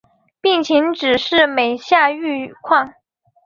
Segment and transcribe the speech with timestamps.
[0.41, 2.95] 病情只是每下愈况